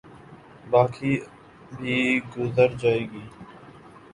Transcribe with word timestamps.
باقی 0.71 1.13
بھی 1.71 1.95
گزر 2.33 2.69
جائے 2.81 3.03
گی۔ 3.11 3.23